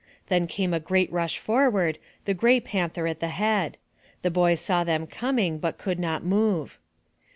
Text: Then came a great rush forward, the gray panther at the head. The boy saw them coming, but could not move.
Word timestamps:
Then 0.29 0.47
came 0.47 0.73
a 0.73 0.79
great 0.79 1.11
rush 1.11 1.37
forward, 1.37 1.99
the 2.25 2.33
gray 2.33 2.59
panther 2.59 3.05
at 3.05 3.19
the 3.19 3.27
head. 3.27 3.77
The 4.23 4.31
boy 4.31 4.55
saw 4.55 4.83
them 4.83 5.05
coming, 5.05 5.59
but 5.59 5.77
could 5.77 5.99
not 5.99 6.25
move. 6.25 6.79